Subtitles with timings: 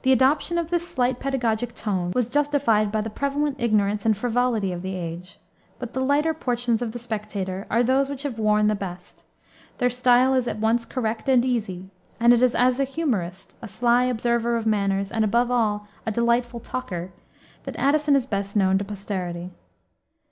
[0.00, 4.72] The adoption of this slightly pedagogic tone was justified by the prevalent ignorance and frivolity
[4.72, 5.38] of the age.
[5.78, 9.24] But the lighter portions of the Spectator are those which have worn the best.
[9.76, 13.68] Their style is at once correct and easy, and it is as a humorist, a
[13.68, 17.12] sly observer of manners, and above all, a delightful talker,
[17.64, 19.50] that Addison is best known to posterity.